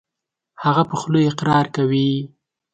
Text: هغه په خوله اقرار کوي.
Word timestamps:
هغه 0.63 0.83
په 0.89 0.95
خوله 0.99 1.19
اقرار 1.29 1.65
کوي. 1.75 2.11